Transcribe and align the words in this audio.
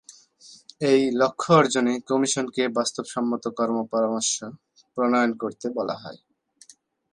এ 0.81 0.91
লক্ষ্য 1.13 1.49
অর্জনে 1.53 1.93
কমিশনকে 2.09 2.63
বাস্তবসম্মত 2.77 3.43
কর্মপরামর্শ 3.57 4.35
প্রণয়ন 4.93 5.31
করতে 5.41 5.67
বলা 5.77 5.95
হয়। 5.95 6.19